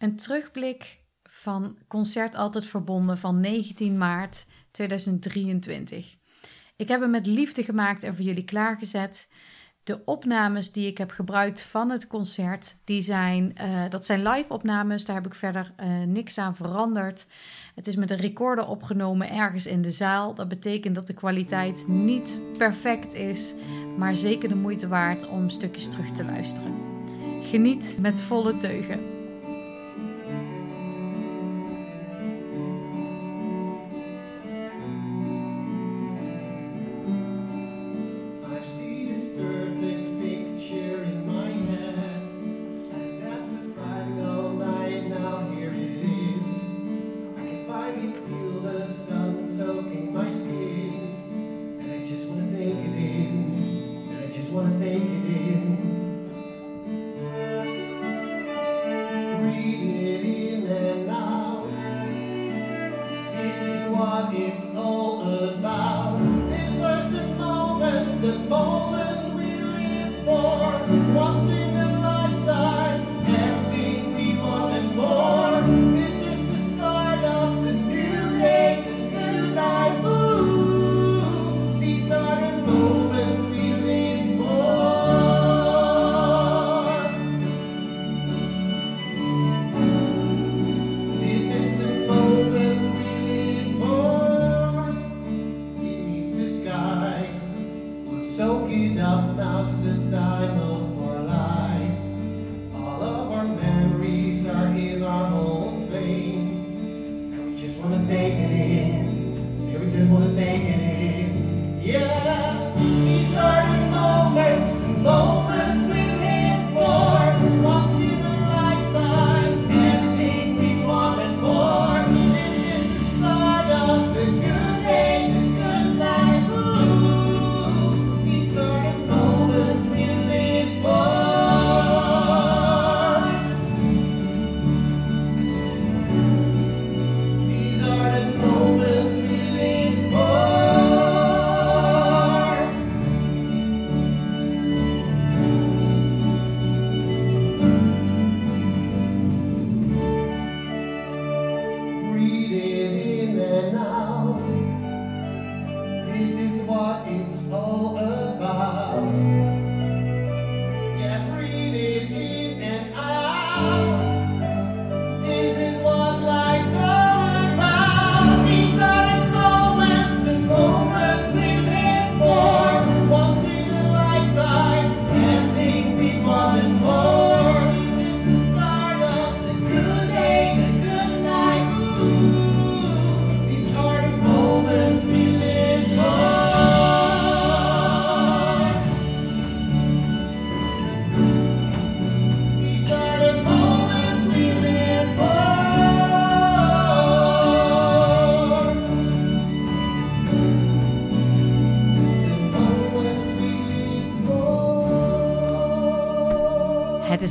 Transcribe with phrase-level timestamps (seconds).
[0.00, 6.16] Een terugblik van Concert Altijd Verbonden van 19 maart 2023.
[6.76, 9.28] Ik heb hem met liefde gemaakt en voor jullie klaargezet.
[9.82, 14.52] De opnames die ik heb gebruikt van het concert, die zijn, uh, dat zijn live
[14.52, 15.04] opnames.
[15.04, 17.26] Daar heb ik verder uh, niks aan veranderd.
[17.74, 20.34] Het is met een recorder opgenomen ergens in de zaal.
[20.34, 23.54] Dat betekent dat de kwaliteit niet perfect is,
[23.96, 26.74] maar zeker de moeite waard om stukjes terug te luisteren.
[27.42, 29.19] Geniet met volle teugen.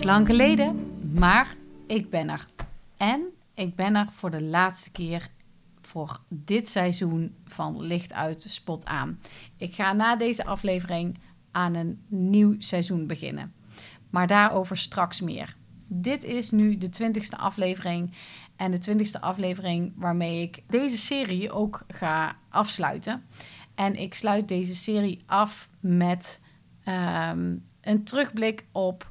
[0.10, 1.56] Lang geleden, maar
[1.88, 2.48] ik ben er.
[2.98, 3.22] En
[3.54, 5.28] ik ben er voor de laatste keer
[5.82, 9.20] voor dit seizoen van Licht uit, Spot aan.
[9.58, 11.18] Ik ga na deze aflevering
[11.52, 13.54] aan een nieuw seizoen beginnen.
[14.10, 15.56] Maar daarover straks meer.
[15.88, 18.12] Dit is nu de twintigste aflevering.
[18.56, 23.24] En de twintigste aflevering waarmee ik deze serie ook ga afsluiten.
[23.76, 26.42] En ik sluit deze serie af met
[26.84, 29.09] ehm, een terugblik op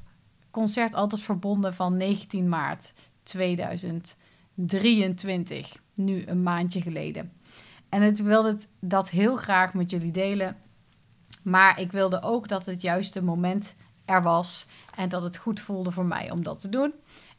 [0.59, 2.93] concert altijd verbonden van 19 maart
[3.23, 5.77] 2023.
[5.93, 7.33] Nu een maandje geleden.
[7.89, 10.57] En ik wilde dat heel graag met jullie delen.
[11.43, 13.75] Maar ik wilde ook dat het juiste moment
[14.05, 14.67] er was.
[14.95, 16.93] En dat het goed voelde voor mij om dat te doen.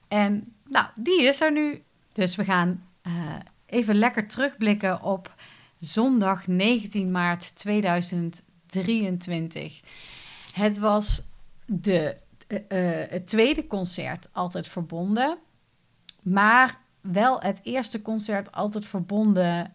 [0.08, 1.82] En nou, die is er nu.
[2.12, 3.12] Dus we gaan uh,
[3.66, 5.34] even lekker terugblikken op
[5.78, 9.80] zondag 19 maart 2023.
[10.52, 11.22] Het was
[11.66, 12.16] de
[13.08, 15.38] het tweede concert altijd verbonden.
[16.22, 19.74] Maar wel het eerste concert altijd verbonden.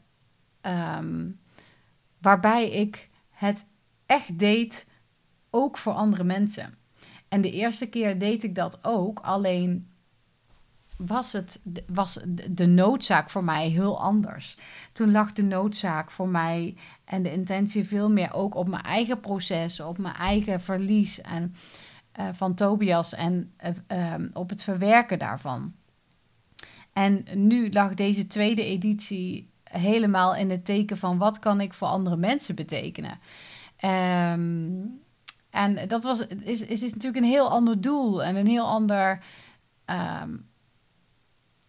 [0.62, 1.40] Um,
[2.18, 3.66] waarbij ik het
[4.06, 4.86] echt deed,
[5.50, 6.78] ook voor andere mensen.
[7.28, 9.90] En de eerste keer deed ik dat ook, alleen
[10.98, 12.20] was, het, was
[12.50, 14.58] de noodzaak voor mij heel anders.
[14.92, 16.76] Toen lag de noodzaak voor mij
[17.06, 21.22] en de intentie veel meer ook op mijn eigen proces, op mijn eigen verlies.
[21.22, 21.56] En
[22.20, 23.54] uh, van Tobias en
[23.92, 25.74] uh, um, op het verwerken daarvan.
[26.94, 31.88] En nu lag deze tweede editie helemaal in het teken van wat kan ik voor
[31.88, 33.20] andere mensen betekenen.
[33.76, 34.72] Ehm,
[35.50, 39.24] en dat was, is, is natuurlijk een heel ander doel en een heel ander.
[39.86, 40.30] Ehm,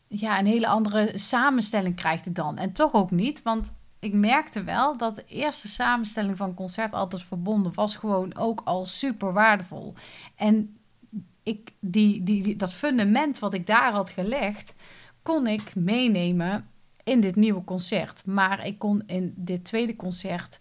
[0.09, 2.59] ja, een hele andere samenstelling krijgt het dan.
[2.59, 3.73] En toch ook niet, want
[4.07, 8.87] ik merkte wel dat de eerste samenstelling van concert altijd verbonden was gewoon ook al
[8.87, 9.95] super waardevol.
[10.35, 10.77] En
[11.43, 14.75] ik, die, die, dat fundament wat ik daar had gelegd,
[15.23, 16.69] kon ik meenemen
[17.05, 18.27] in dit nieuwe concert.
[18.27, 20.59] Maar ik kon in dit tweede concert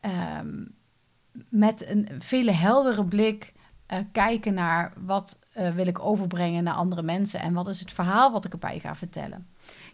[0.00, 0.64] ehm,
[1.48, 3.52] met een vele heldere blik
[3.92, 7.92] uh, kijken naar wat uh, wil ik overbrengen naar andere mensen en wat is het
[7.92, 9.46] verhaal wat ik erbij ga vertellen.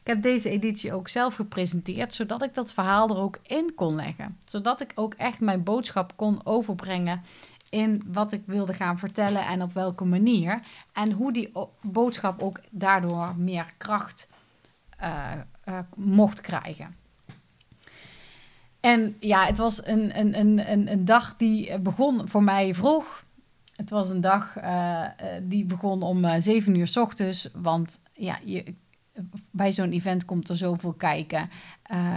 [0.07, 3.95] Ik heb deze editie ook zelf gepresenteerd, zodat ik dat verhaal er ook in kon
[3.95, 4.39] leggen.
[4.45, 7.23] Zodat ik ook echt mijn boodschap kon overbrengen
[7.71, 10.61] in wat ik wilde gaan vertellen en op welke manier.
[10.93, 14.29] En hoe die boodschap ook daardoor meer kracht
[15.03, 15.33] uh,
[15.69, 16.97] uh, mocht krijgen.
[18.81, 23.25] En ja, het was een, een, een, een, dag die begon voor mij vroeg.
[23.77, 24.57] Het was een dag
[25.43, 27.49] die begon om zeven uur s ochtends.
[27.55, 28.75] Want ja, je,
[29.51, 31.51] bij zo'n event komt er zoveel kijken.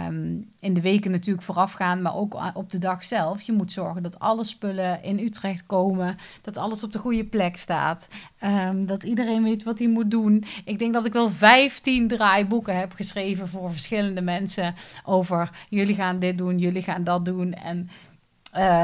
[0.06, 3.42] Um, in de weken natuurlijk voorafgaan, maar ook op de dag zelf.
[3.42, 6.16] Je moet zorgen dat alle spullen in Utrecht komen.
[6.42, 8.08] Dat alles op de goede plek staat.
[8.44, 10.44] Um, dat iedereen weet wat hij moet doen.
[10.64, 14.74] Ik denk dat ik wel 15 draaiboeken heb geschreven voor verschillende mensen.
[15.04, 17.54] Over jullie gaan dit doen, jullie gaan dat doen.
[17.54, 17.88] En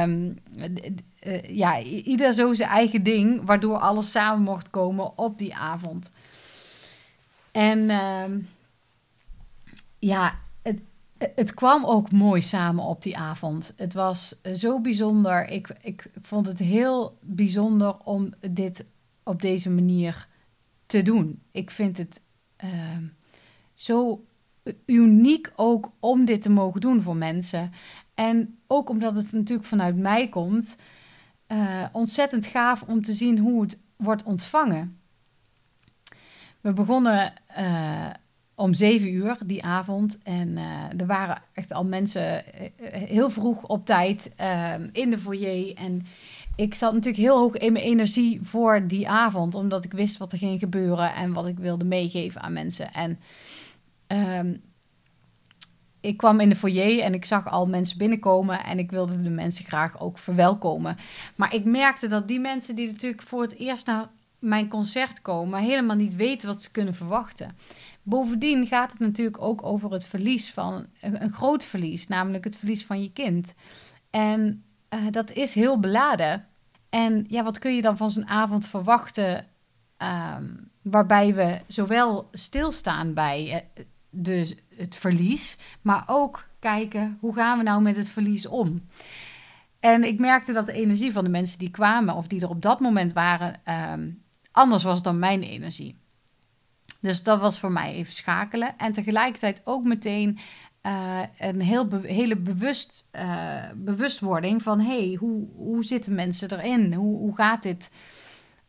[0.03, 0.39] um,
[1.27, 6.11] uh, ja, ieder zo zijn eigen ding, waardoor alles samen mocht komen op die avond.
[7.57, 8.25] En uh,
[9.99, 10.81] ja, het,
[11.19, 13.73] het kwam ook mooi samen op die avond.
[13.77, 15.49] Het was zo bijzonder.
[15.49, 18.87] Ik, ik vond het heel bijzonder om dit
[19.23, 20.29] op deze manier
[20.87, 21.43] te doen.
[21.51, 22.23] Ik vind het
[22.65, 22.71] uh,
[23.75, 24.25] zo
[24.87, 27.73] uniek ook om dit te mogen doen voor mensen.
[28.15, 30.77] En ook omdat het natuurlijk vanuit mij komt,
[31.49, 35.01] uh, ontzettend gaaf om te zien hoe het wordt ontvangen.
[36.67, 38.07] We begonnen uh,
[38.55, 40.19] om zeven uur die avond.
[40.23, 42.45] En uh, er waren echt al mensen
[42.85, 44.33] heel vroeg op tijd
[44.93, 45.75] in de foyer.
[45.75, 46.07] En
[46.57, 49.55] ik zat natuurlijk heel hoog in mijn energie voor die avond.
[49.55, 52.93] Omdat ik wist wat er ging gebeuren en wat ik wilde meegeven aan mensen.
[52.93, 53.19] En
[54.39, 54.63] um,
[56.01, 59.31] ik kwam in de foyer en ik zag al mensen binnenkomen en ik wilde de
[59.31, 60.97] mensen graag ook verwelkomen.
[61.37, 65.61] Maar ik merkte dat die mensen die natuurlijk voor het eerst naar mijn concert komen,
[65.61, 67.57] helemaal niet weten wat ze kunnen verwachten.
[68.03, 72.85] Bovendien gaat het natuurlijk ook over het verlies van een, groot verlies, namelijk het verlies
[72.85, 73.55] van je kind.
[74.11, 76.47] En uh, dat is heel beladen.
[76.91, 79.47] En ja, wat kun je dan van zo'n avond verwachten?
[80.37, 87.59] Um, waarbij we zowel stilstaan bij uh, de het verlies, maar ook kijken hoe gaan
[87.59, 88.83] we nou met het verlies om.
[89.81, 92.63] En ik merkte dat de energie van de mensen die kwamen of die er op
[92.63, 93.61] dat moment waren,
[93.93, 94.23] um,
[94.57, 95.97] anders was dan mijn energie.
[97.01, 98.79] Dus dat was voor mij even schakelen.
[98.79, 100.39] En tegelijkertijd ook meteen
[100.83, 106.93] uh, een heel hele bewust, uh, bewustwording van: hey, hoe, hoe zitten mensen erin?
[106.93, 107.91] Hoe, hoe gaat dit?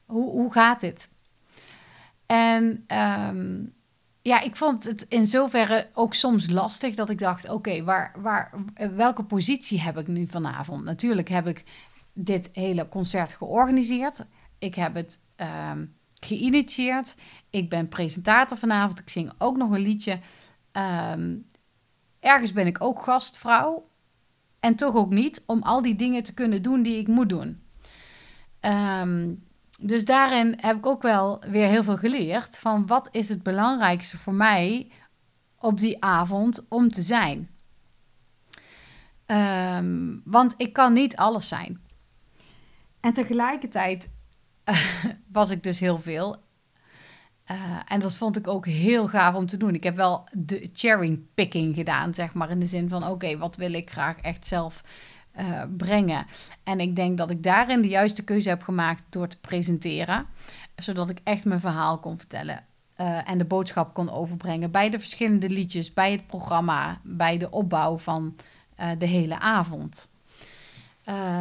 [0.06, 1.10] Hoe, hoe gaat dit?
[2.26, 2.86] En
[3.28, 3.74] um,
[4.22, 8.52] ja, ik vond het in zoverre ook soms lastig dat ik dacht: oké, waar, waar,
[8.96, 10.84] welke positie heb ik nu vanavond?
[10.84, 11.64] Natuurlijk heb ik
[12.14, 14.26] dit hele concert georganiseerd.
[14.60, 15.20] Ik heb het
[15.72, 17.16] um, geïnitieerd.
[17.50, 19.00] Ik ben presentator vanavond.
[19.00, 20.20] Ik zing ook nog een liedje.
[21.12, 21.46] Um,
[22.20, 23.90] ergens ben ik ook gastvrouw.
[24.60, 27.62] En toch ook niet om al die dingen te kunnen doen die ik moet doen.
[28.62, 29.46] Um,
[29.80, 34.18] dus daarin heb ik ook wel weer heel veel geleerd van wat is het belangrijkste
[34.18, 34.92] voor mij
[35.60, 37.50] op die avond om te zijn.
[40.24, 41.82] Want ik kan niet alles zijn.
[43.00, 44.10] En tegelijkertijd
[45.32, 46.36] was ik dus heel veel.
[47.52, 49.74] Uh, en dat vond ik ook heel gaaf om te doen.
[49.74, 52.50] Ik heb wel de cherry picking gedaan, zeg maar.
[52.50, 54.84] In de zin van: oké, wat wil ik graag echt zelf
[55.40, 56.26] uh, brengen.
[56.64, 60.26] En ik denk dat ik daarin de juiste keuze heb gemaakt door te presenteren,
[60.76, 62.66] zodat ik echt mijn verhaal kon vertellen.
[62.98, 67.50] Uh, en de boodschap kon overbrengen bij de verschillende liedjes, bij het programma, bij de
[67.50, 68.36] opbouw van
[68.98, 70.10] de hele avond.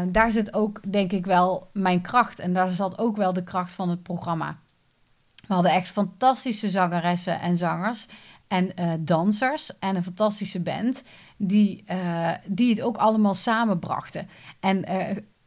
[0.09, 2.39] Daar zit ook, denk ik, wel mijn kracht.
[2.39, 4.59] En daar zat ook wel de kracht van het programma.
[5.47, 8.07] We hadden echt fantastische zangeressen en zangers
[8.49, 11.03] en dansers en een fantastische band
[11.37, 14.29] die, uh, die het ook allemaal samenbrachten.
[14.61, 14.85] En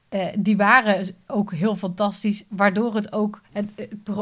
[0.10, 3.70] eh, die waren ook heel fantastisch, waardoor het ook het,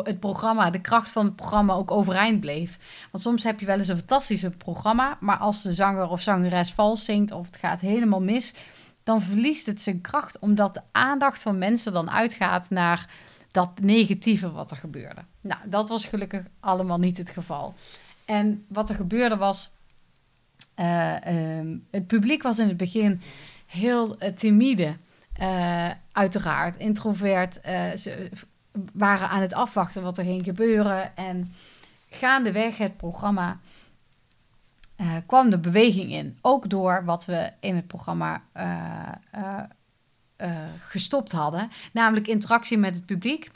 [0.03, 2.77] het, programma, de kracht van het programma ook overeind bleef.
[3.11, 6.73] Want soms heb je wel eens een fantastische programma, maar als de zanger of zangeres
[6.73, 8.53] vals zingt of het gaat helemaal mis,
[9.07, 13.09] dan verliest het zijn kracht, omdat de aandacht van mensen dan uitgaat naar
[13.51, 15.21] dat negatieve wat er gebeurde.
[15.41, 17.75] Nou, dat was gelukkig allemaal niet het geval.
[18.25, 19.71] En wat er gebeurde was,
[20.79, 21.13] uh,
[21.91, 23.21] het publiek was in het begin
[23.65, 24.95] heel uh, timide.
[25.41, 27.59] Uh, uiteraard, introvert.
[27.97, 28.29] ze
[28.93, 31.15] waren aan het afwachten wat er ging gebeuren.
[31.15, 31.53] En
[32.09, 33.59] gaandeweg het programma
[35.25, 36.37] kwam de beweging in.
[36.41, 38.41] Ook door wat we in het programma
[40.77, 41.69] gestopt hadden.
[41.93, 43.51] Namelijk interactie met het publiek.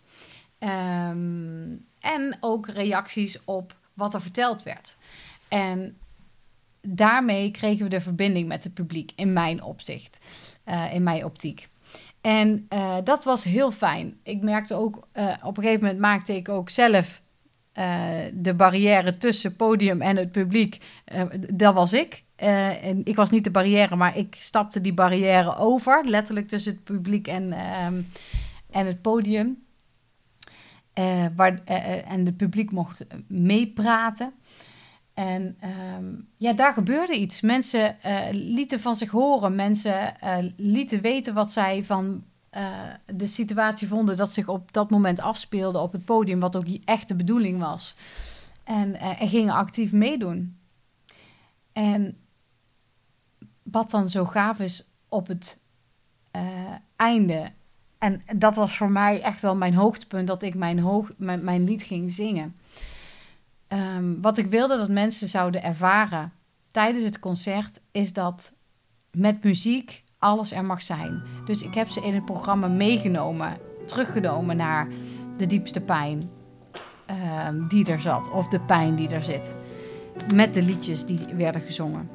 [0.59, 4.97] Um, en ook reacties op wat er verteld werd.
[5.47, 5.97] En
[6.81, 10.19] daarmee kregen we de verbinding met het publiek, in mijn opzicht,
[10.91, 11.69] in mijn optiek.
[12.21, 12.67] En
[13.03, 14.19] dat was heel fijn.
[14.23, 14.95] Ik merkte ook,
[15.43, 17.21] op een gegeven moment maakte ik ook zelf
[18.33, 20.77] de barrière tussen podium en het publiek.
[21.53, 22.23] dat was ik.
[22.35, 26.83] en ik was niet de barrière, maar ik stapte die barrière over, letterlijk tussen het
[26.83, 28.01] publiek en, ehm,
[28.69, 29.63] en het podium.
[31.35, 31.63] Waar,
[32.05, 34.33] en het publiek mocht meepraten.
[35.13, 35.57] En
[35.97, 37.41] um, ja, daar gebeurde iets.
[37.41, 37.97] Mensen
[38.31, 39.55] lieten van zich horen.
[39.55, 40.15] Mensen
[40.55, 42.23] lieten weten wat zij van
[43.05, 47.07] de situatie vonden dat zich op dat moment afspeelde op het podium, wat ook echt
[47.07, 47.95] de bedoeling was.
[48.63, 50.57] En, en gingen actief meedoen.
[51.73, 52.17] En
[53.63, 55.59] wat dan zo gaaf is op het
[56.95, 57.51] einde
[58.01, 61.83] en dat was voor mij echt wel mijn hoogtepunt, dat ik mijn, hoog, mijn, lied
[61.83, 62.55] ging zingen.
[63.67, 66.33] Um, wat ik wilde dat mensen zouden ervaren
[66.71, 68.53] tijdens het concert, is dat
[69.11, 71.21] met muziek alles er mag zijn.
[71.45, 74.87] Dus ik heb ze in het programma meegenomen, teruggenomen naar
[75.37, 76.29] de diepste pijn
[77.47, 79.55] um, die er zat, of de pijn die er zit.
[80.33, 82.09] Met de liedjes die werden gezongen.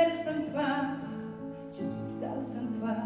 [0.00, 0.66] belle sans toi,
[1.72, 2.96] je suis sale sans toi.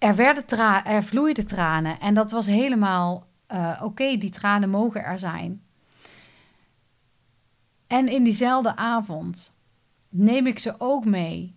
[0.00, 5.18] Er, werden er vloeiden tranen en dat was helemaal uh, oké, die tranen mogen er
[5.18, 5.62] zijn.
[7.86, 9.56] En in diezelfde avond
[10.08, 11.56] neem ik ze ook mee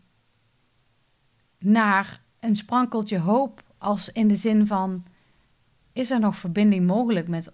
[1.59, 5.05] naar een sprankeltje hoop, als in de zin van:
[5.93, 7.51] is er nog verbinding mogelijk met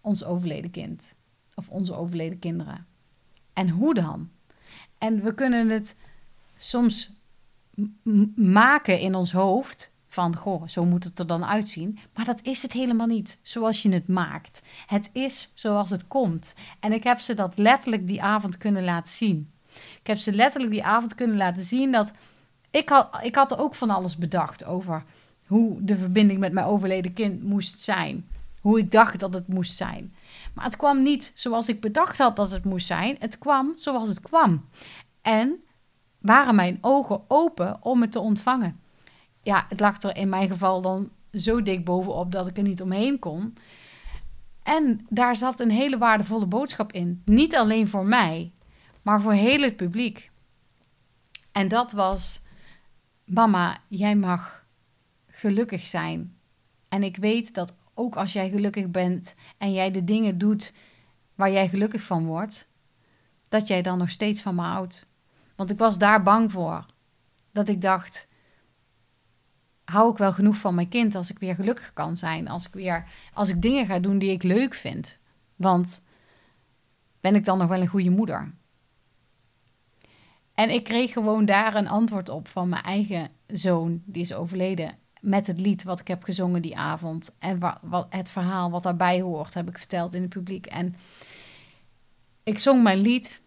[0.00, 1.14] ons overleden kind
[1.54, 2.86] of onze overleden kinderen?
[3.52, 4.30] En hoe dan?
[4.98, 5.96] En we kunnen het
[6.56, 7.12] soms
[8.34, 11.98] maken in ons hoofd van, goh, zo moet het er dan uitzien.
[12.14, 14.62] Maar dat is het helemaal niet, zoals je het maakt.
[14.86, 16.54] Het is zoals het komt.
[16.80, 19.50] En ik heb ze dat letterlijk die avond kunnen laten zien.
[20.00, 22.12] Ik heb ze letterlijk die avond kunnen laten zien dat...
[22.70, 25.02] Ik had, ik had er ook van alles bedacht over
[25.46, 28.28] hoe de verbinding met mijn overleden kind moest zijn.
[28.60, 30.14] Hoe ik dacht dat het moest zijn.
[30.54, 33.16] Maar het kwam niet zoals ik bedacht had dat het moest zijn.
[33.18, 34.64] Het kwam zoals het kwam.
[35.22, 35.64] En
[36.18, 38.80] waren mijn ogen open om het te ontvangen
[39.42, 42.82] ja, het lag er in mijn geval dan zo dik bovenop dat ik er niet
[42.82, 43.54] omheen kon.
[44.62, 47.22] En daar zat een hele waardevolle boodschap in.
[47.24, 48.52] Niet alleen voor mij,
[49.02, 50.30] maar voor heel het publiek.
[51.52, 52.42] En dat was:
[53.24, 54.64] Mama, jij mag
[55.26, 56.36] gelukkig zijn.
[56.88, 60.72] En ik weet dat ook als jij gelukkig bent en jij de dingen doet
[61.34, 62.68] waar jij gelukkig van wordt,
[63.48, 65.06] dat jij dan nog steeds van me houdt.
[65.56, 66.86] Want ik was daar bang voor.
[67.52, 68.28] Dat ik dacht,
[69.90, 72.72] hou ik wel genoeg van mijn kind als ik weer gelukkig kan zijn, als ik
[72.72, 73.04] weer
[73.34, 75.18] als ik dingen ga doen die ik leuk vind.
[75.56, 76.02] Want
[77.20, 78.52] ben ik dan nog wel een goede moeder?
[80.54, 84.98] En ik kreeg gewoon daar een antwoord op van mijn eigen zoon, die is overleden,
[85.20, 87.36] met het lied wat ik heb gezongen die avond.
[87.38, 90.66] En wat, het verhaal wat daarbij hoort, heb ik verteld in het publiek.
[90.66, 90.96] En
[92.42, 93.40] ik zong mijn lied.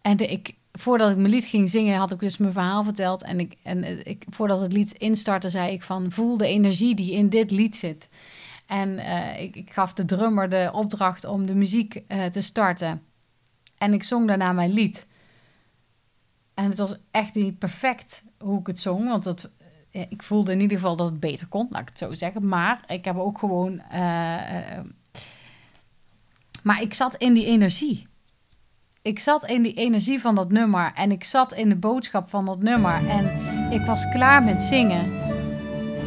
[0.00, 3.22] En ik, voordat ik mijn lied ging zingen, had ik dus mijn verhaal verteld.
[3.22, 6.12] En, ik, en ik, voordat het lied instartte, zei ik van...
[6.12, 8.08] voel de energie die in dit lied zit.
[8.66, 13.02] En uh, ik, ik, gaf de drummer de opdracht om de muziek uh, te starten.
[13.78, 15.06] En ik zong daarna mijn lied.
[16.54, 19.08] En het was echt niet perfect hoe ik het zong.
[19.08, 19.50] Want
[19.90, 22.48] eh, ik voelde in ieder geval dat het beter kon, laat ik het zo zeggen.
[22.48, 23.82] Maar ik heb ook gewoon.
[26.62, 28.06] Maar ik zat in die energie.
[29.06, 30.92] Ik zat in die energie van dat nummer.
[30.94, 33.08] En ik zat in de boodschap van dat nummer.
[33.08, 33.30] En
[33.70, 35.20] ik was klaar met zingen.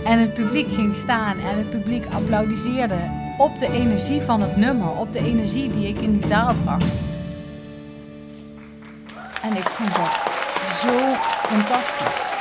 [0.06, 2.98] En het publiek ging staan en het publiek applaudisseerde
[3.38, 7.00] op de energie van het nummer, op de energie die ik in die zaal bracht.
[9.42, 10.12] En ik vond dat
[10.82, 11.14] zo
[11.48, 12.38] fantastisch.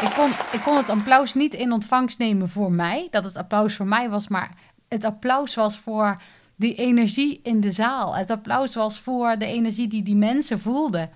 [0.00, 3.76] Ik kon, ik kon het applaus niet in ontvangst nemen voor mij, dat het applaus
[3.76, 4.50] voor mij was, maar
[4.88, 6.20] het applaus was voor
[6.56, 8.16] die energie in de zaal.
[8.16, 11.10] Het applaus was voor de energie die die mensen voelden.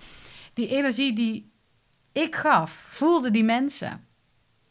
[0.53, 1.51] Die energie die
[2.11, 4.07] ik gaf, voelden die mensen.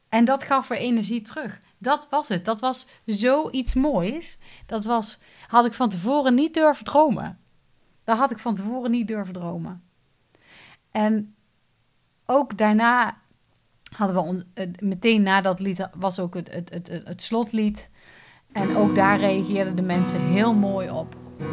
[0.08, 1.60] En dat gaf weer energie terug.
[1.78, 2.44] Dat was het.
[2.44, 4.38] Dat was zoiets moois.
[4.66, 7.38] Dat was, had ik van tevoren niet durven dromen.
[8.04, 9.82] Dat had ik van tevoren niet durven dromen.
[10.90, 11.34] En
[12.26, 13.18] ook daarna
[13.96, 17.90] hadden we meteen na dat lied was ook het, het, het, het, slotlied.
[18.52, 21.16] En ook daar reageerden de mensen heel mooi op.
[21.40, 21.46] Uh,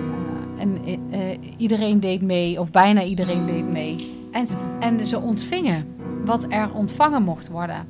[0.58, 1.20] en uh,
[1.58, 4.26] iedereen deed mee, of bijna iedereen deed mee.
[4.32, 4.48] En,
[4.80, 7.88] en ze ontvingen wat er ontvangen mocht worden.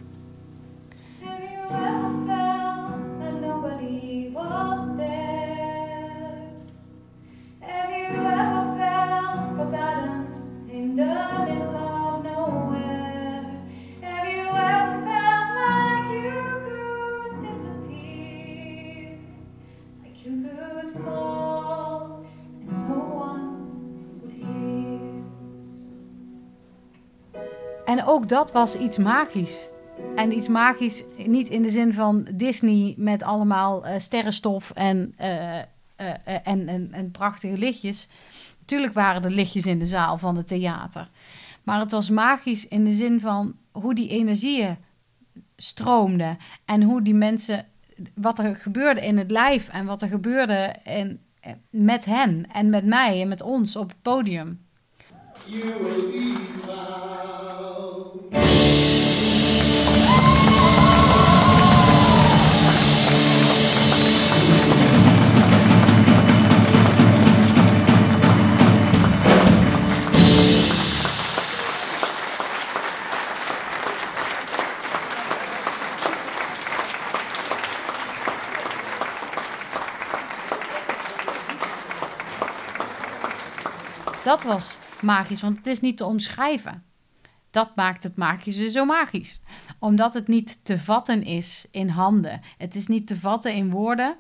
[27.88, 29.72] En ook dat was iets magisch.
[30.16, 35.28] En iets magisch, niet in de zin van Disney met allemaal uh, sterrenstof en, uh,
[35.28, 35.62] uh,
[36.44, 38.08] en, en, en prachtige lichtjes.
[38.60, 41.10] Natuurlijk waren er lichtjes in de zaal van het theater.
[41.64, 44.78] Maar het was magisch in de zin van hoe die energieën
[45.56, 46.38] stroomden.
[46.66, 47.66] En hoe die mensen,
[48.14, 51.20] wat er gebeurde in het lijf en wat er gebeurde in,
[51.70, 54.66] met hen en met mij en met ons op het podium.
[55.50, 56.38] Will
[84.28, 86.87] Dat was magisch, want het is niet te omschrijven.
[87.50, 89.40] Dat maakt het magische zo magisch.
[89.80, 92.42] Omdat het niet te vatten is in handen.
[92.58, 94.18] Het is niet te vatten in woorden.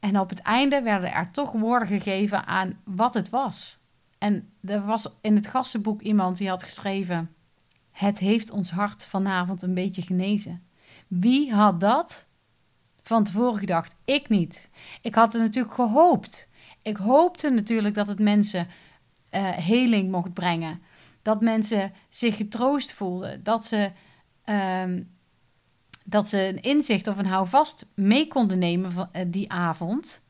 [0.00, 3.78] En op het einde werden er toch woorden gegeven aan wat het was.
[4.18, 7.34] En er was in het gastenboek iemand die had geschreven:
[7.90, 10.66] Het heeft ons hart vanavond een beetje genezen.
[11.06, 12.26] Wie had dat
[13.02, 13.94] van tevoren gedacht?
[14.04, 14.70] Ik niet.
[15.02, 16.48] Ik had het natuurlijk gehoopt
[16.88, 18.68] ik hoopte natuurlijk dat het mensen
[19.34, 20.82] uh, heling mocht brengen.
[21.22, 23.42] Dat mensen zich getroost voelden.
[23.42, 23.92] Dat ze,
[24.46, 25.00] uh,
[26.04, 30.22] dat ze een inzicht of een houvast mee konden nemen van, uh, die avond.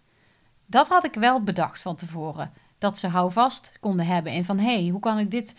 [0.67, 2.53] Dat had ik wel bedacht van tevoren.
[2.79, 4.33] Dat ze houvast konden hebben.
[4.33, 5.55] En van, hé, hey, hoe kan ik dit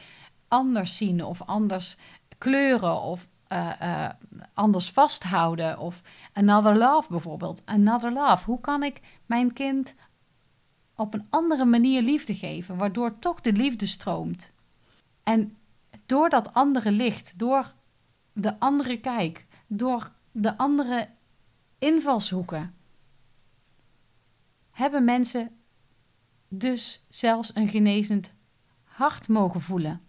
[0.48, 1.26] anders zien?
[1.26, 1.98] Of anders
[2.38, 3.02] kleuren?
[3.02, 4.10] Of uh,
[4.54, 5.80] anders vasthouden?
[5.80, 6.02] Of
[6.34, 7.62] another love bijvoorbeeld.
[7.66, 8.46] Another love.
[8.46, 9.96] Hoe kan ik mijn kind
[11.00, 14.52] op een andere manier liefde geven, waardoor toch de liefde stroomt.
[15.30, 15.58] En
[16.06, 17.74] door dat andere licht, door
[18.34, 21.10] de andere kijk, door de andere
[21.80, 22.76] invalshoeken,
[24.72, 25.60] hebben mensen
[26.48, 28.34] dus zelfs een genezend
[28.84, 30.02] hart mogen voelen.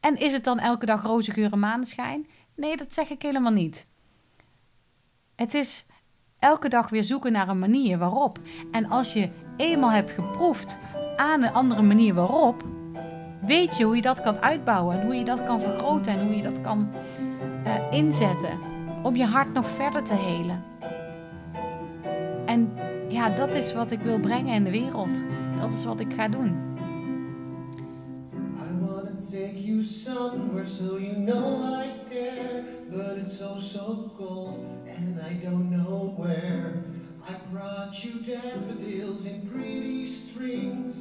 [0.00, 2.26] En is het dan elke dag roze geur en maneschijn?
[2.54, 3.84] Nee, dat zeg ik helemaal niet.
[5.34, 5.86] Het is
[6.38, 8.40] elke dag weer zoeken naar een manier waarop.
[8.70, 10.78] En als je eenmaal hebt geproefd
[11.16, 12.78] aan een andere manier waarop,
[13.46, 16.36] weet je hoe je dat kan uitbouwen en hoe je dat kan vergroten en hoe
[16.36, 16.88] je dat kan
[17.66, 18.58] uh, inzetten
[19.02, 20.62] om je hart nog verder te helen.
[22.46, 22.72] En
[23.08, 25.22] ja, dat is wat ik wil brengen in de wereld.
[25.60, 26.68] Dat is wat ik ga doen.
[29.30, 35.34] Take you somewhere so you know I care, but it's so so cold and I
[35.34, 36.82] don't know where.
[37.28, 40.96] I brought you daffodils in pretty strings,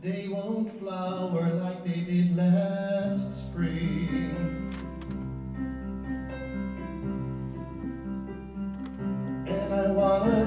[0.00, 4.72] they won't flower like they did last spring.
[9.46, 10.37] And I wanna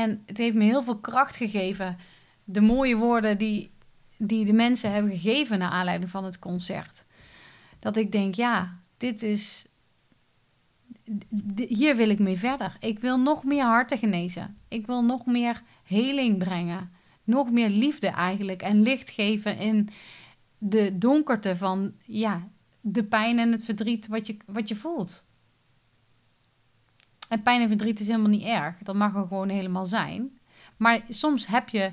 [0.00, 1.98] En het heeft me heel veel kracht gegeven.
[2.44, 3.70] De mooie woorden die,
[4.16, 7.04] die de mensen hebben gegeven naar aanleiding van het concert.
[7.78, 9.66] Dat ik denk, ja, dit is.
[11.68, 12.76] Hier wil ik mee verder.
[12.80, 14.58] Ik wil nog meer harten genezen.
[14.68, 16.90] Ik wil nog meer heling brengen.
[17.24, 18.62] Nog meer liefde eigenlijk.
[18.62, 19.88] En licht geven in
[20.58, 22.48] de donkerte van ja,
[22.80, 25.24] de pijn en het verdriet wat je, wat je voelt.
[27.30, 28.74] En pijn en verdriet is helemaal niet erg.
[28.82, 30.38] Dat mag er gewoon helemaal zijn.
[30.76, 31.92] Maar soms heb je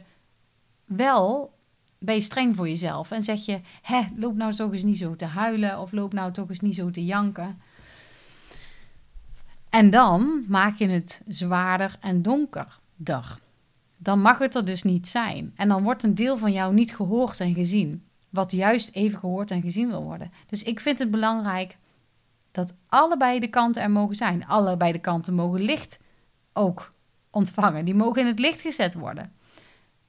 [0.85, 1.53] wel,
[1.97, 5.15] ben je streng voor jezelf en zeg je: hè, loop nou toch eens niet zo
[5.15, 7.61] te huilen of loop nou toch eens niet zo te janken.
[9.69, 13.39] En dan maak je het zwaarder en donkerder.
[13.97, 15.53] Dan mag het er dus niet zijn.
[15.55, 18.03] En dan wordt een deel van jou niet gehoord en gezien.
[18.29, 20.31] Wat juist even gehoord en gezien wil worden.
[20.47, 21.77] Dus ik vind het belangrijk
[22.57, 24.47] dat allebei de kanten er mogen zijn.
[24.47, 25.97] Allebei de kanten mogen licht
[26.53, 26.93] ook
[27.29, 27.85] ontvangen.
[27.85, 29.33] Die mogen in het licht gezet worden.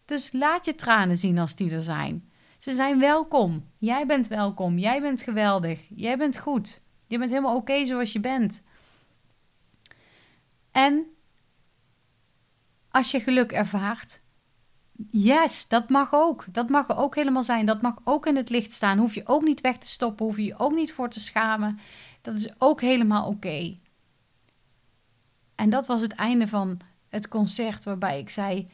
[0.05, 2.31] Dus laat je tranen zien als die er zijn.
[2.59, 3.71] Ze zijn welkom.
[3.79, 4.79] Jij bent welkom.
[4.79, 5.81] Jij bent geweldig.
[5.89, 6.83] Jij bent goed.
[7.07, 8.63] Je bent helemaal oké zoals je bent.
[10.73, 11.05] En
[12.91, 14.21] als je geluk ervaart,
[15.11, 16.45] yes, dat mag ook.
[16.53, 17.67] Dat mag er ook helemaal zijn.
[17.67, 18.99] Dat mag ook in het licht staan.
[18.99, 20.27] Hoef je ook niet weg te stoppen.
[20.27, 21.81] Hoef je je ook niet voor te schamen.
[22.29, 23.77] Dat is ook helemaal oké.
[25.55, 28.67] En dat was het einde van het concert waarbij ik zei: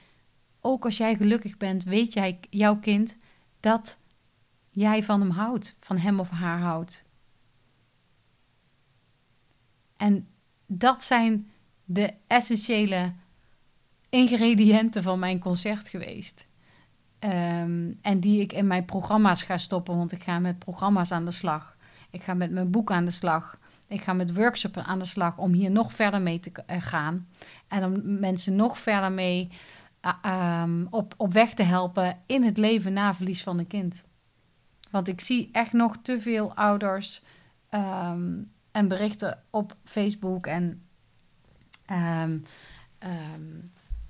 [0.60, 3.16] ook als jij gelukkig bent, weet jij, jouw kind,
[3.60, 3.98] dat
[4.70, 7.04] jij van hem houdt, van hem of haar houdt.
[9.96, 10.28] En
[10.66, 11.50] dat zijn
[11.84, 13.12] de essentiële
[14.08, 16.46] ingrediënten van mijn concert geweest.
[17.18, 21.24] Ehm, en die ik in mijn programma's ga stoppen, want ik ga met programma's aan
[21.24, 21.73] de slag.
[22.14, 23.58] Ik ga met mijn boek aan de slag.
[23.88, 27.28] Ik ga met workshops aan de slag om hier nog verder mee te eh, gaan.
[27.68, 29.50] En om mensen nog verder mee
[30.24, 34.04] uh, op, op weg te helpen in het leven na verlies van een kind.
[34.90, 37.22] Want ik zie echt nog te veel ouders
[37.68, 38.32] ehm,
[38.70, 40.82] en berichten op Facebook en
[41.90, 42.44] um,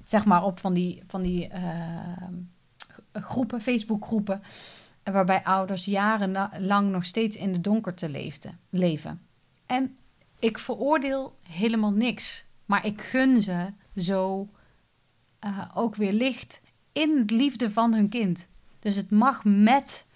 [0.05, 1.51] zeg maar op van die, van die
[3.13, 4.43] groepen, Facebookgroepen
[5.05, 9.21] waarbij ouders jarenlang nog steeds in de donkerte leefden, leven.
[9.67, 9.99] En
[10.39, 14.49] ik veroordeel helemaal niks, maar ik gun ze zo
[15.45, 16.61] uh, ook weer licht
[16.93, 18.47] in het liefde van hun kind.
[18.79, 20.07] Dus het mag met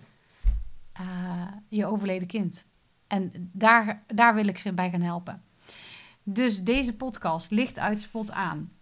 [1.00, 2.64] uh, je overleden kind.
[3.06, 5.42] En daar, daar wil ik ze bij gaan helpen.
[6.22, 8.72] Dus deze podcast, Licht uit Spot aan.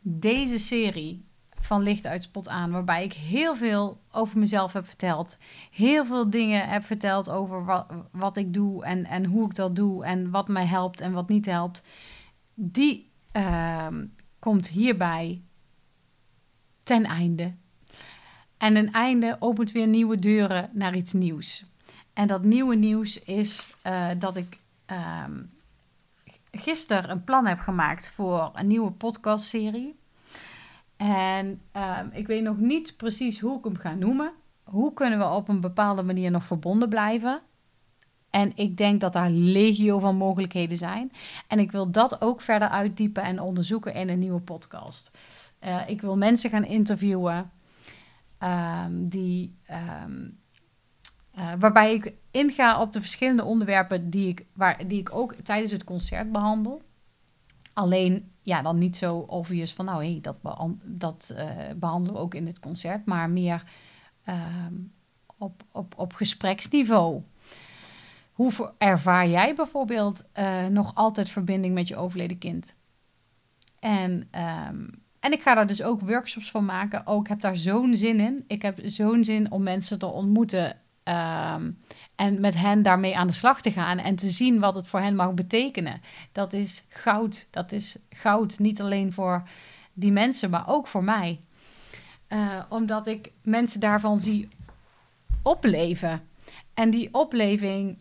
[0.00, 1.24] Deze serie
[1.64, 5.36] van Licht uit Spot aan, waarbij ik heel veel over mezelf heb verteld.
[5.70, 9.76] Heel veel dingen heb verteld over wat, wat ik doe en, en hoe ik dat
[9.76, 11.82] doe en wat mij helpt en wat niet helpt.
[12.54, 13.86] Die uh,
[14.38, 15.42] komt hierbij
[16.82, 17.52] ten einde.
[18.56, 21.64] En een einde opent weer nieuwe deuren naar iets nieuws.
[22.12, 24.58] En dat nieuwe nieuws is uh, dat ik
[24.90, 25.24] uh,
[26.52, 30.02] gisteren een plan heb gemaakt voor een nieuwe podcastserie.
[30.96, 34.32] En uh, ik weet nog niet precies hoe ik hem ga noemen.
[34.62, 37.40] Hoe kunnen we op een bepaalde manier nog verbonden blijven?
[38.30, 41.12] En ik denk dat daar legio van mogelijkheden zijn.
[41.48, 45.18] En ik wil dat ook verder uitdiepen en onderzoeken in een nieuwe podcast.
[45.64, 47.50] Uh, ik wil mensen gaan interviewen
[48.38, 49.54] um, die,
[50.04, 50.38] um,
[51.38, 55.72] uh, waarbij ik inga op de verschillende onderwerpen die ik, waar, die ik ook tijdens
[55.72, 56.82] het concert behandel.
[57.74, 60.38] Alleen, ja, dan niet zo obvious van, nou hé, hey, dat,
[60.84, 63.64] dat uh, behandelen we ook in het concert, maar meer
[64.28, 64.92] um,
[65.36, 67.22] op, op, op gespreksniveau.
[68.32, 72.74] Hoe ervaar jij bijvoorbeeld uh, nog altijd verbinding met je overleden kind?
[73.78, 77.06] En, um, en ik ga daar dus ook workshops van maken.
[77.06, 78.44] Ook heb daar zo'n zin in.
[78.46, 80.76] Ik heb zo'n zin om mensen te ontmoeten
[81.08, 81.78] Um,
[82.14, 85.00] en met hen daarmee aan de slag te gaan en te zien wat het voor
[85.00, 86.02] hen mag betekenen.
[86.32, 87.46] Dat is goud.
[87.50, 88.58] Dat is goud.
[88.58, 89.42] Niet alleen voor
[89.92, 91.38] die mensen, maar ook voor mij.
[92.28, 94.48] Uh, omdat ik mensen daarvan zie
[95.42, 96.28] opleven.
[96.74, 97.98] En die opleving,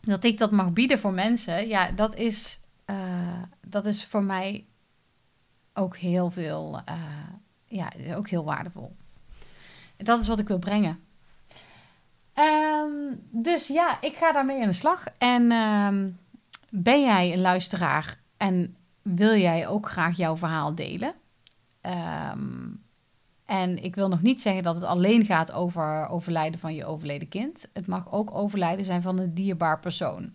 [0.00, 4.64] dat ik dat mag bieden voor mensen, ja, dat is, uh, dat is voor mij
[5.74, 6.94] ook heel veel, uh,
[7.66, 8.96] ja, ook heel waardevol.
[9.96, 11.05] Dat is wat ik wil brengen.
[12.38, 15.04] Um, dus ja, ik ga daarmee aan de slag.
[15.18, 16.18] En um,
[16.68, 21.14] ben jij een luisteraar en wil jij ook graag jouw verhaal delen?
[22.32, 22.84] Um,
[23.44, 27.28] en ik wil nog niet zeggen dat het alleen gaat over overlijden van je overleden
[27.28, 27.68] kind.
[27.72, 30.32] Het mag ook overlijden zijn van een dierbaar persoon.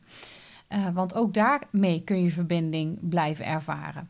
[0.70, 4.10] Uh, want ook daarmee kun je verbinding blijven ervaren.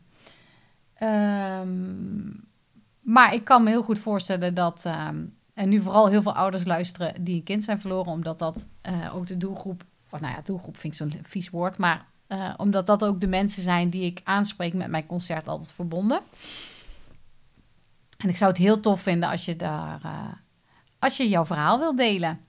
[3.00, 5.24] Maar ik kan me heel goed voorstellen dat, ehm,
[5.62, 9.14] en nu vooral heel veel ouders luisteren die een kind zijn verloren, omdat dat uh,
[9.14, 13.04] ook de doelgroep, nou ja, doelgroep vind ik zo'n vies woord, maar uh, omdat dat
[13.04, 16.20] ook de mensen zijn die ik aanspreek met mijn concert altijd verbonden.
[18.16, 20.32] En ik zou het heel tof vinden als je daar, uh,
[20.98, 22.40] als je jouw verhaal wilt delen.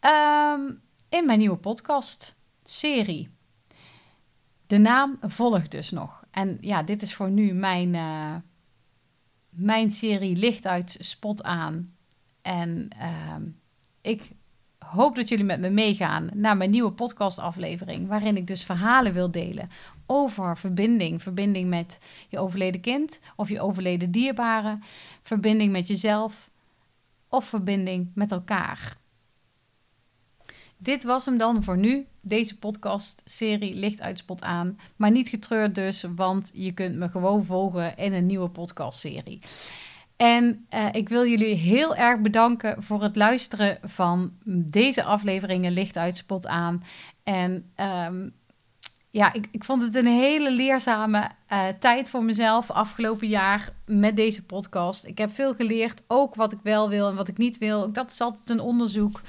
[0.00, 3.30] Um, in mijn nieuwe podcast serie.
[4.66, 6.24] De naam volgt dus nog.
[6.30, 7.90] En ja, dit is voor nu mijn,
[9.48, 11.93] mijn serie licht uit spot aan.
[12.44, 13.36] En uh,
[14.00, 14.30] ik
[14.78, 18.08] hoop dat jullie met me meegaan naar mijn nieuwe podcastaflevering.
[18.08, 19.70] Waarin ik dus verhalen wil delen
[20.06, 21.22] over verbinding.
[21.22, 24.78] Verbinding met je overleden kind of je overleden dierbare.
[25.22, 26.50] Verbinding met jezelf
[27.28, 28.96] of verbinding met elkaar.
[30.76, 32.06] Dit was hem dan voor nu.
[32.20, 34.78] Deze podcast-serie ligt uit spot aan.
[34.96, 39.40] Maar niet getreurd dus, want je kunt me gewoon volgen in een nieuwe podcast-serie.
[40.16, 45.96] En uh, ik wil jullie heel erg bedanken voor het luisteren van deze afleveringen Licht
[45.96, 46.84] uit Spot aan.
[47.22, 47.72] En
[48.06, 48.34] um,
[49.10, 54.16] ja, ik, ik vond het een hele leerzame uh, tijd voor mezelf afgelopen jaar met
[54.16, 55.06] deze podcast.
[55.06, 57.92] Ik heb veel geleerd, ook wat ik wel wil en wat ik niet wil.
[57.92, 59.20] Dat is altijd een onderzoek.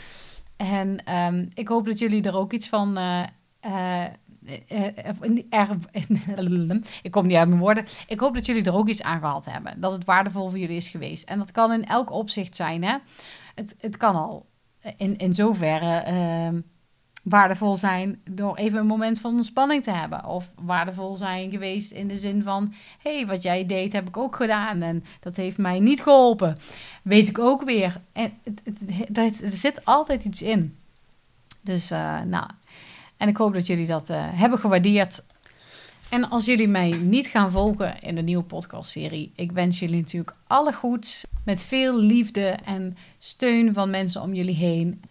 [0.57, 2.97] En um, ik hoop dat jullie er ook iets van.
[2.97, 3.23] Uh,
[4.67, 4.93] er,
[7.01, 7.85] ik kom niet uit mijn woorden.
[8.07, 9.81] Ik hoop dat jullie er ook iets aan gehad hebben.
[9.81, 11.29] Dat het waardevol voor jullie is geweest.
[11.29, 12.83] En dat kan in elk opzicht zijn.
[12.83, 12.97] Hè?
[13.55, 14.45] Het, het kan al
[14.97, 16.59] in, in zoverre uh,
[17.23, 20.25] waardevol zijn door even een moment van ontspanning te hebben.
[20.25, 24.17] Of waardevol zijn geweest in de zin van: hé, hey, wat jij deed heb ik
[24.17, 26.57] ook gedaan en dat heeft mij niet geholpen.
[27.01, 28.01] Weet ik ook weer.
[28.11, 28.33] En
[29.13, 30.77] het, er zit altijd iets in.
[31.61, 32.49] Dus, uh, nou,
[33.17, 35.23] en ik hoop dat jullie dat uh, hebben gewaardeerd.
[36.09, 40.35] En als jullie mij niet gaan volgen in de nieuwe podcastserie, ik wens jullie natuurlijk
[40.47, 45.01] alle goeds met veel liefde en steun van mensen om jullie heen.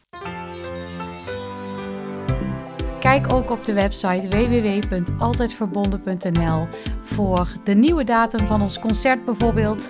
[3.04, 6.68] Kijk ook op de website www.altijdverbonden.nl
[7.02, 9.88] voor de nieuwe datum van ons concert bijvoorbeeld.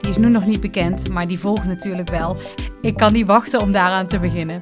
[0.00, 2.36] Die is nu nog niet bekend, maar die volgt natuurlijk wel.
[2.80, 4.58] Ik kan niet wachten om daaraan te beginnen.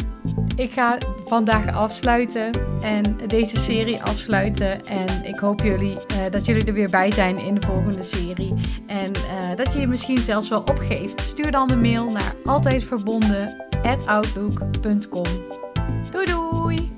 [0.57, 4.85] Ik ga vandaag afsluiten en deze serie afsluiten.
[4.85, 5.97] En ik hoop jullie, uh,
[6.31, 8.55] dat jullie er weer bij zijn in de volgende serie.
[8.87, 9.23] En uh,
[9.57, 11.21] dat je je misschien zelfs wel opgeeft.
[11.21, 15.25] Stuur dan een mail naar altijdverbonden.outlook.com.
[16.11, 16.94] Doei doei!